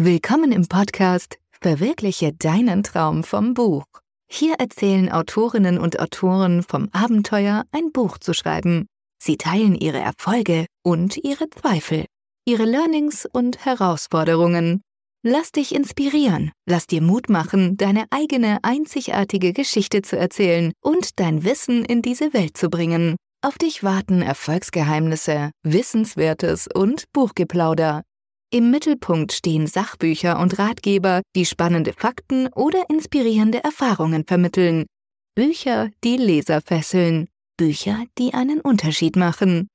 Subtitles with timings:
[0.00, 3.82] Willkommen im Podcast Verwirkliche deinen Traum vom Buch.
[4.30, 8.86] Hier erzählen Autorinnen und Autoren vom Abenteuer, ein Buch zu schreiben.
[9.20, 12.04] Sie teilen ihre Erfolge und ihre Zweifel,
[12.44, 14.82] ihre Learnings und Herausforderungen.
[15.24, 21.42] Lass dich inspirieren, lass dir Mut machen, deine eigene einzigartige Geschichte zu erzählen und dein
[21.42, 23.16] Wissen in diese Welt zu bringen.
[23.44, 28.02] Auf dich warten Erfolgsgeheimnisse, Wissenswertes und Buchgeplauder.
[28.50, 34.86] Im Mittelpunkt stehen Sachbücher und Ratgeber, die spannende Fakten oder inspirierende Erfahrungen vermitteln.
[35.34, 37.28] Bücher, die Leser fesseln.
[37.58, 39.68] Bücher, die einen Unterschied machen.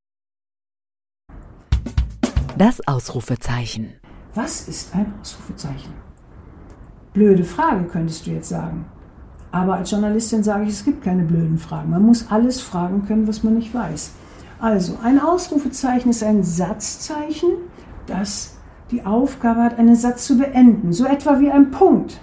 [2.58, 3.94] Das Ausrufezeichen.
[4.34, 5.94] Was ist ein Ausrufezeichen?
[7.14, 8.86] Blöde Frage, könntest du jetzt sagen.
[9.52, 11.92] Aber als Journalistin sage ich, es gibt keine blöden Fragen.
[11.92, 14.14] Man muss alles fragen können, was man nicht weiß.
[14.58, 17.52] Also, ein Ausrufezeichen ist ein Satzzeichen,
[18.08, 18.58] das
[18.94, 22.22] die Aufgabe hat, einen Satz zu beenden, so etwa wie ein Punkt.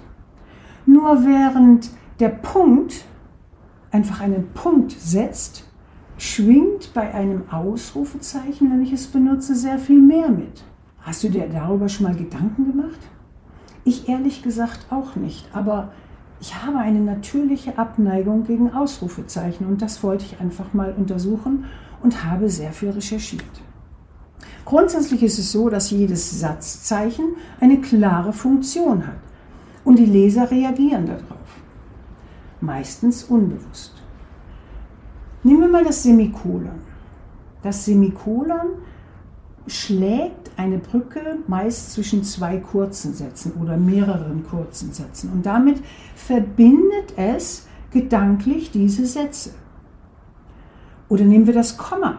[0.87, 1.91] Nur während
[2.21, 3.05] der Punkt
[3.91, 5.65] einfach einen Punkt setzt,
[6.17, 10.63] schwingt bei einem Ausrufezeichen, wenn ich es benutze, sehr viel mehr mit.
[11.01, 13.01] Hast du dir darüber schon mal Gedanken gemacht?
[13.85, 15.93] Ich ehrlich gesagt auch nicht, aber
[16.41, 21.65] ich habe eine natürliche Abneigung gegen Ausrufezeichen und das wollte ich einfach mal untersuchen
[22.03, 23.43] und habe sehr viel recherchiert.
[24.71, 29.19] Grundsätzlich ist es so, dass jedes Satzzeichen eine klare Funktion hat
[29.85, 31.49] und die Leser reagieren darauf.
[32.61, 33.95] Meistens unbewusst.
[35.43, 36.83] Nehmen wir mal das Semikolon.
[37.65, 38.77] Das Semikolon
[39.67, 45.83] schlägt eine Brücke meist zwischen zwei kurzen Sätzen oder mehreren kurzen Sätzen und damit
[46.15, 49.51] verbindet es gedanklich diese Sätze.
[51.09, 52.19] Oder nehmen wir das Komma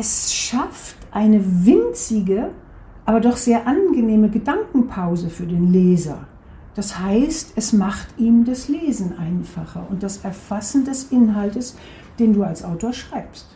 [0.00, 2.52] es schafft eine winzige,
[3.04, 6.26] aber doch sehr angenehme Gedankenpause für den Leser.
[6.74, 11.76] Das heißt, es macht ihm das Lesen einfacher und das Erfassen des Inhaltes,
[12.18, 13.46] den du als Autor schreibst.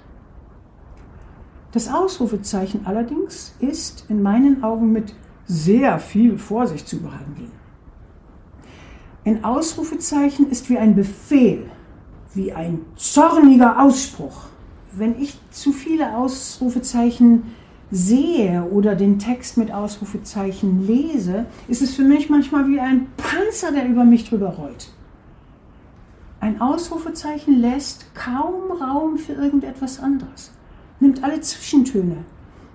[1.72, 5.14] Das Ausrufezeichen allerdings ist in meinen Augen mit
[5.46, 7.52] sehr viel Vorsicht zu behandeln.
[9.24, 11.70] Ein Ausrufezeichen ist wie ein Befehl,
[12.34, 14.53] wie ein zorniger Ausspruch
[14.96, 17.54] wenn ich zu viele Ausrufezeichen
[17.90, 23.72] sehe oder den Text mit Ausrufezeichen lese, ist es für mich manchmal wie ein Panzer,
[23.72, 24.90] der über mich drüber rollt.
[26.40, 30.52] Ein Ausrufezeichen lässt kaum Raum für irgendetwas anderes,
[31.00, 32.24] nimmt alle Zwischentöne,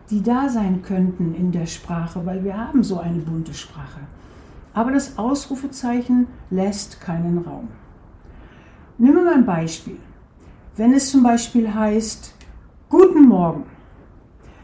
[0.09, 3.99] die da sein könnten in der Sprache, weil wir haben so eine bunte Sprache.
[4.73, 7.67] Aber das Ausrufezeichen lässt keinen Raum.
[8.97, 9.97] Nehmen wir mal ein Beispiel.
[10.79, 12.33] Wenn es zum Beispiel heißt,
[12.87, 13.65] guten Morgen.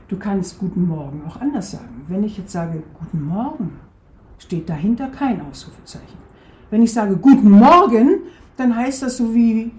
[0.08, 2.06] Du kannst guten Morgen auch anders sagen.
[2.08, 3.78] Wenn ich jetzt sage, guten Morgen,
[4.38, 6.18] steht dahinter kein Ausrufezeichen.
[6.70, 8.20] Wenn ich sage, guten Morgen,
[8.56, 9.74] dann heißt das so wie,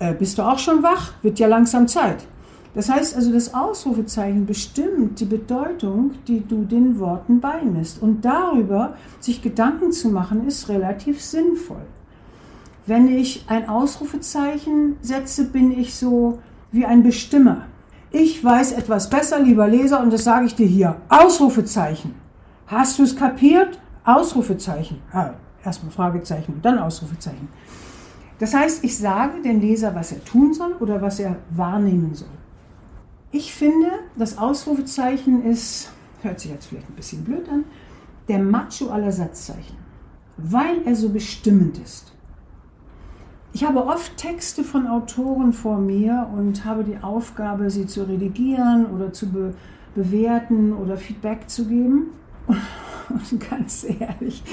[0.00, 1.12] äh, bist du auch schon wach?
[1.22, 2.26] Wird ja langsam Zeit.
[2.74, 8.02] Das heißt also, das Ausrufezeichen bestimmt die Bedeutung, die du den Worten beimisst.
[8.02, 11.86] Und darüber sich Gedanken zu machen, ist relativ sinnvoll.
[12.90, 16.40] Wenn ich ein Ausrufezeichen setze, bin ich so
[16.72, 17.66] wie ein Bestimmer.
[18.10, 20.96] Ich weiß etwas besser, lieber Leser, und das sage ich dir hier.
[21.08, 22.16] Ausrufezeichen.
[22.66, 23.78] Hast du es kapiert?
[24.02, 24.98] Ausrufezeichen.
[25.12, 25.34] Ah,
[25.64, 27.46] erstmal Fragezeichen und dann Ausrufezeichen.
[28.40, 32.36] Das heißt, ich sage dem Leser, was er tun soll oder was er wahrnehmen soll.
[33.30, 37.66] Ich finde, das Ausrufezeichen ist, hört sich jetzt vielleicht ein bisschen blöd an,
[38.26, 39.76] der Macho aller Satzzeichen,
[40.38, 42.14] weil er so bestimmend ist.
[43.52, 48.86] Ich habe oft Texte von Autoren vor mir und habe die Aufgabe, sie zu redigieren
[48.86, 49.54] oder zu be
[49.92, 52.12] bewerten oder Feedback zu geben.
[53.08, 54.44] Und ganz ehrlich,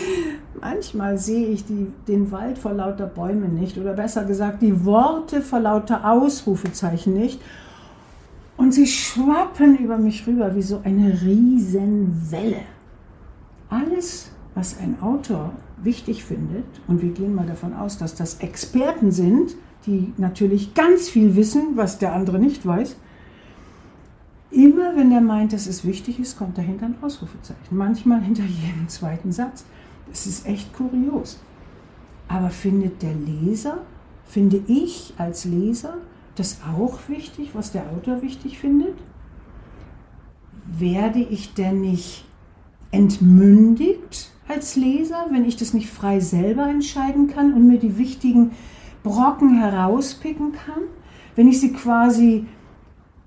[0.59, 5.43] manchmal sehe ich die, den Wald vor lauter Bäumen nicht oder besser gesagt die Worte
[5.43, 7.39] vor lauter Ausrufezeichen nicht.
[8.57, 12.61] Und sie schwappen über mich rüber wie so eine Riesenwelle.
[13.69, 15.51] Alles, was ein Autor
[15.83, 21.09] wichtig findet, und wir gehen mal davon aus, dass das Experten sind, die natürlich ganz
[21.09, 22.95] viel wissen, was der andere nicht weiß,
[24.51, 27.77] immer wenn er meint, dass es wichtig ist, kommt dahinter ein Ausrufezeichen.
[27.77, 29.65] Manchmal hinter jedem zweiten Satz.
[30.09, 31.39] Das ist echt kurios.
[32.27, 33.79] Aber findet der Leser,
[34.25, 35.95] finde ich als Leser,
[36.35, 38.95] das auch wichtig, was der Autor wichtig findet?
[40.65, 42.25] Werde ich denn nicht
[42.91, 48.51] entmündigt, als Leser, wenn ich das nicht frei selber entscheiden kann und mir die wichtigen
[49.03, 50.83] Brocken herauspicken kann,
[51.35, 52.45] wenn ich sie quasi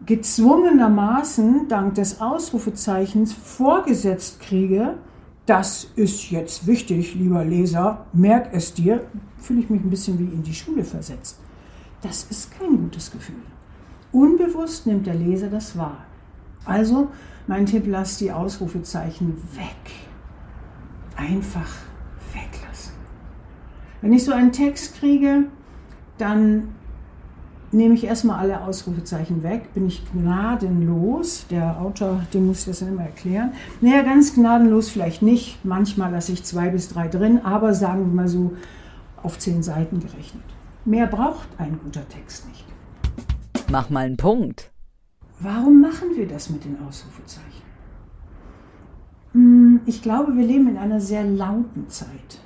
[0.06, 4.94] gezwungenermaßen dank des Ausrufezeichens vorgesetzt kriege,
[5.46, 9.06] das ist jetzt wichtig, lieber Leser, merk es dir,
[9.38, 11.38] fühle ich mich ein bisschen wie in die Schule versetzt.
[12.02, 13.42] Das ist kein gutes Gefühl.
[14.12, 15.98] Unbewusst nimmt der Leser das wahr.
[16.64, 17.08] Also
[17.46, 20.09] mein Tipp, lass die Ausrufezeichen weg.
[21.20, 21.68] Einfach
[22.32, 22.94] weglassen.
[24.00, 25.44] Wenn ich so einen Text kriege,
[26.16, 26.68] dann
[27.72, 31.46] nehme ich erstmal alle Ausrufezeichen weg, bin ich gnadenlos.
[31.50, 33.52] Der Autor, dem muss ich das immer erklären.
[33.80, 35.64] Naja, ganz gnadenlos vielleicht nicht.
[35.64, 38.56] Manchmal lasse ich zwei bis drei drin, aber sagen wir mal so
[39.22, 40.44] auf zehn Seiten gerechnet.
[40.84, 42.64] Mehr braucht ein guter Text nicht.
[43.70, 44.72] Mach mal einen Punkt.
[45.38, 47.69] Warum machen wir das mit den Ausrufezeichen?
[49.32, 52.40] Hm, ich glaube, wir leben in einer sehr lauten Zeit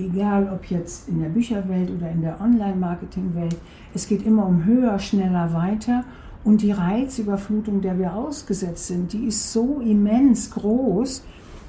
[0.00, 3.56] egal ob jetzt in der Bücherwelt oder in der Online-Marketing-Welt,
[3.94, 6.04] es geht immer um höher, schneller, weiter.
[6.42, 11.22] Und die Reizüberflutung, der wir ausgesetzt sind, die ist so immens groß,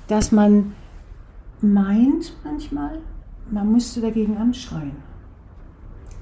[0.07, 0.73] dass man
[1.59, 2.99] meint manchmal,
[3.49, 4.95] man müsste dagegen anschreien.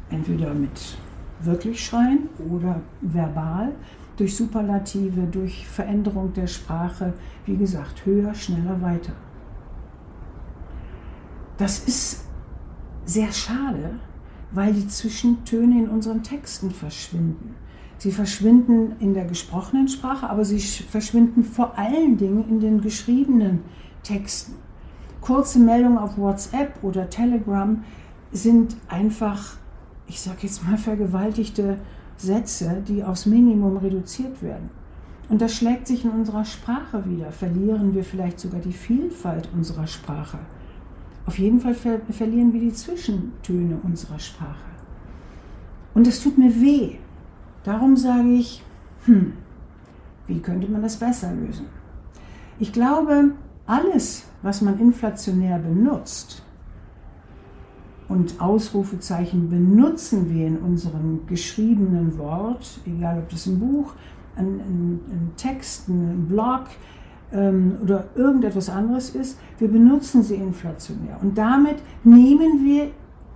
[0.09, 0.97] Entweder mit
[1.41, 3.73] wirklich schreien oder verbal,
[4.19, 7.13] durch Superlative, durch Veränderung der Sprache,
[7.45, 9.13] wie gesagt, höher, schneller, weiter.
[11.57, 12.25] Das ist
[13.05, 13.95] sehr schade,
[14.51, 17.55] weil die Zwischentöne in unseren Texten verschwinden.
[17.97, 23.61] Sie verschwinden in der gesprochenen Sprache, aber sie verschwinden vor allen Dingen in den geschriebenen
[24.03, 24.55] Texten.
[25.21, 27.83] Kurze Meldungen auf WhatsApp oder Telegram
[28.31, 29.57] sind einfach,
[30.07, 31.77] ich sage jetzt mal, vergewaltigte
[32.21, 34.69] Sätze, die aufs Minimum reduziert werden.
[35.29, 37.31] Und das schlägt sich in unserer Sprache wieder.
[37.31, 40.39] Verlieren wir vielleicht sogar die Vielfalt unserer Sprache.
[41.25, 44.69] Auf jeden Fall ver verlieren wir die Zwischentöne unserer Sprache.
[45.93, 46.95] Und das tut mir weh.
[47.63, 48.63] Darum sage ich,
[49.05, 49.33] hm,
[50.27, 51.67] wie könnte man das besser lösen?
[52.57, 53.31] Ich glaube,
[53.65, 56.43] alles, was man inflationär benutzt,
[58.09, 63.93] und Ausrufezeichen benutzen wir in unserem geschriebenen Wort, egal ob das ein Buch,
[64.35, 66.65] ein, ein, ein Text, ein Blog,
[67.31, 71.17] ähm, oder irgendetwas anderes ist, wir benutzen sie inflationär.
[71.21, 72.91] Und damit nehmen wir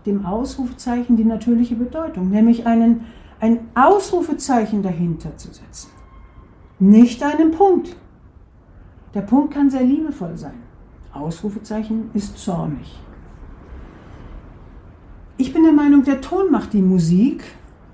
[0.05, 3.05] dem Ausrufezeichen die natürliche Bedeutung, nämlich einen,
[3.39, 5.91] ein Ausrufezeichen dahinter zu setzen.
[6.79, 7.95] Nicht einen Punkt.
[9.13, 10.59] Der Punkt kann sehr liebevoll sein.
[11.13, 12.99] Ausrufezeichen ist zornig.
[15.37, 17.43] Ich bin der Meinung, der Ton macht die Musik,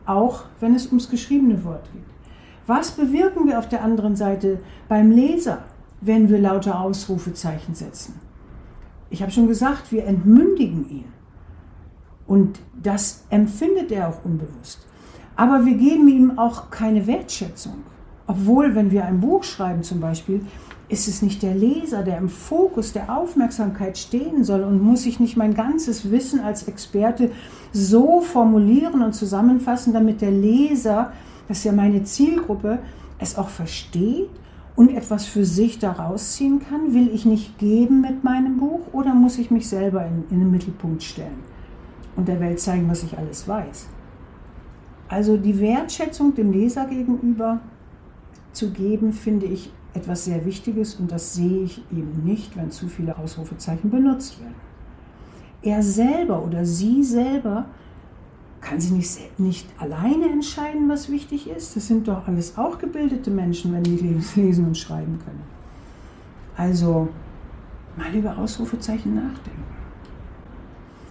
[0.05, 2.03] auch wenn es ums geschriebene Wort geht.
[2.67, 5.63] Was bewirken wir auf der anderen Seite beim Leser?
[6.01, 8.19] wenn wir lauter Ausrufezeichen setzen.
[9.09, 11.05] Ich habe schon gesagt, wir entmündigen ihn.
[12.27, 14.85] Und das empfindet er auch unbewusst.
[15.35, 17.83] Aber wir geben ihm auch keine Wertschätzung.
[18.27, 20.45] Obwohl, wenn wir ein Buch schreiben zum Beispiel,
[20.89, 25.19] ist es nicht der Leser, der im Fokus der Aufmerksamkeit stehen soll und muss ich
[25.19, 27.31] nicht mein ganzes Wissen als Experte
[27.71, 31.13] so formulieren und zusammenfassen, damit der Leser,
[31.47, 32.79] das ist ja meine Zielgruppe,
[33.19, 34.29] es auch versteht
[34.75, 36.95] und etwas für sich daraus ziehen kann?
[36.95, 40.49] Will ich nicht geben mit meinem Buch oder muss ich mich selber in, in den
[40.49, 41.43] Mittelpunkt stellen
[42.15, 43.87] und der Welt zeigen, was ich alles weiß?
[45.07, 47.59] Also die Wertschätzung dem Leser gegenüber
[48.53, 52.87] zu geben, finde ich etwas sehr Wichtiges und das sehe ich eben nicht, wenn zu
[52.87, 54.55] viele Ausrufezeichen benutzt werden.
[55.61, 57.65] Er selber oder sie selber
[58.61, 61.75] kann sie nicht, nicht alleine entscheiden, was wichtig ist?
[61.75, 63.97] Das sind doch alles auch gebildete Menschen, wenn die
[64.35, 65.43] lesen und schreiben können.
[66.57, 67.07] Also
[67.97, 69.63] mal über Ausrufezeichen nachdenken.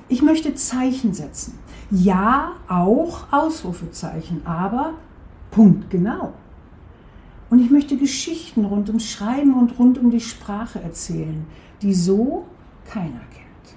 [0.08, 1.58] Ich möchte Zeichen setzen.
[1.90, 4.94] Ja, auch Ausrufezeichen, aber
[5.50, 6.34] Punkt genau.
[7.50, 11.46] Und ich möchte Geschichten rund ums Schreiben und rund um die Sprache erzählen,
[11.80, 12.46] die so
[12.86, 13.76] keiner kennt.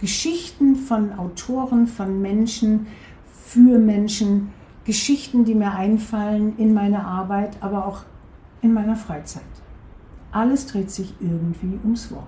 [0.00, 2.86] Geschichten von Autoren, von Menschen,
[3.32, 4.52] für Menschen,
[4.84, 8.04] Geschichten, die mir einfallen in meiner Arbeit, aber auch
[8.62, 9.42] in meiner Freizeit.
[10.30, 12.26] Alles dreht sich irgendwie ums Wort.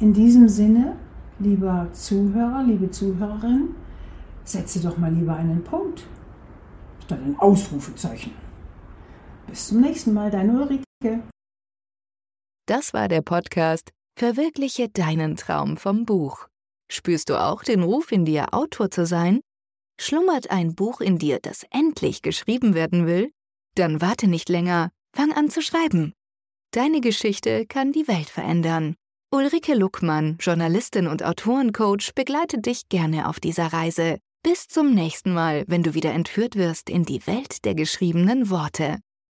[0.00, 0.96] In diesem Sinne,
[1.38, 3.68] lieber Zuhörer, liebe Zuhörerin,
[4.44, 6.04] setze doch mal lieber einen Punkt
[7.04, 8.32] statt ein Ausrufezeichen.
[9.46, 11.22] Bis zum nächsten Mal, deine Ulrike.
[12.66, 16.46] Das war der Podcast Verwirkliche deinen Traum vom Buch.
[16.90, 19.40] Spürst du auch den Ruf in dir, Autor zu sein?
[20.00, 23.32] Schlummert ein Buch in dir, das endlich geschrieben werden will?
[23.74, 26.12] Dann warte nicht länger, fang an zu schreiben.
[26.72, 28.94] Deine Geschichte kann die Welt verändern.
[29.30, 34.18] Ulrike Luckmann, Journalistin und Autorencoach, begleitet dich gerne auf dieser Reise.
[34.42, 38.98] Bis zum nächsten Mal, wenn du wieder entführt wirst in die Welt der geschriebenen Worte.